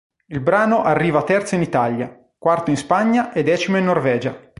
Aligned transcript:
Il 0.29 0.39
brano 0.39 0.81
arriva 0.81 1.21
terzo 1.21 1.53
in 1.53 1.61
Italia, 1.61 2.11
quarto 2.39 2.71
in 2.71 2.75
Spagna 2.75 3.31
e 3.33 3.43
decimo 3.43 3.77
in 3.77 3.85
Norvegia. 3.85 4.35